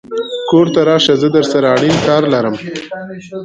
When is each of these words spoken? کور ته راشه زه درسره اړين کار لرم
کور 0.49 0.65
ته 0.73 0.81
راشه 0.89 1.13
زه 1.21 1.27
درسره 1.35 1.67
اړين 1.75 1.95
کار 2.07 2.21
لرم 2.33 2.55